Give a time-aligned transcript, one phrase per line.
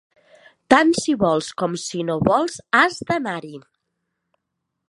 [0.73, 3.57] Tant si vols com si no vols has d'anar-hi.